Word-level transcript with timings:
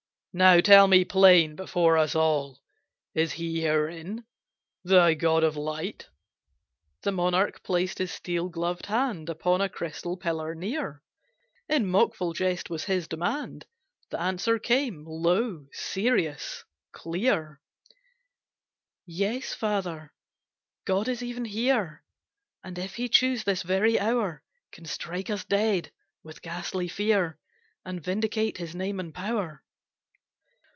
Now 0.33 0.61
tell 0.61 0.87
me 0.87 1.03
plain, 1.03 1.57
before 1.57 1.97
us 1.97 2.15
all, 2.15 2.61
Is 3.13 3.33
He 3.33 3.59
herein, 3.59 4.23
thy 4.81 5.13
God 5.13 5.43
of 5.43 5.57
light?" 5.57 6.07
The 7.01 7.11
monarch 7.11 7.61
placed 7.63 7.97
his 7.97 8.13
steel 8.13 8.47
gloved 8.47 8.85
hand 8.85 9.29
Upon 9.29 9.59
a 9.59 9.67
crystal 9.67 10.15
pillar 10.15 10.55
near, 10.55 11.03
In 11.67 11.83
mockful 11.85 12.33
jest 12.33 12.69
was 12.69 12.85
his 12.85 13.09
demand, 13.09 13.65
The 14.09 14.21
answer 14.21 14.57
came, 14.57 15.03
low, 15.05 15.67
serious, 15.73 16.63
clear: 16.93 17.59
"Yes, 19.05 19.53
father, 19.53 20.13
God 20.85 21.09
is 21.09 21.21
even 21.21 21.43
here, 21.43 22.05
And 22.63 22.79
if 22.79 22.95
He 22.95 23.09
choose 23.09 23.43
this 23.43 23.63
very 23.63 23.99
hour 23.99 24.43
Can 24.71 24.85
strike 24.85 25.29
us 25.29 25.43
dead, 25.43 25.91
with 26.23 26.41
ghastly 26.41 26.87
fear, 26.87 27.37
And 27.83 28.01
vindicate 28.01 28.59
His 28.59 28.73
name 28.73 28.97
and 29.01 29.13
power." 29.13 29.61